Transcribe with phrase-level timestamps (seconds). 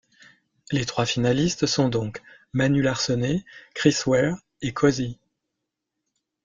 [0.71, 5.19] Les trois finalistes sont donc Manu Larcenet, Chris Ware et Cosey.